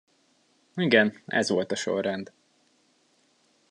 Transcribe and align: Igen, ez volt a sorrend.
Igen, 0.75 1.21
ez 1.25 1.49
volt 1.49 1.71
a 1.71 1.75
sorrend. 1.75 2.33